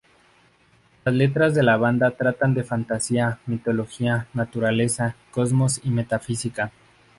Las 1.05 1.13
letras 1.13 1.53
de 1.53 1.61
la 1.61 1.77
banda 1.77 2.09
tratan 2.09 2.55
de 2.55 2.63
fantasía, 2.63 3.37
mitología, 3.45 4.25
naturaleza, 4.33 5.15
cosmos 5.29 5.79
y 5.83 5.91
metafísica. 5.91 6.71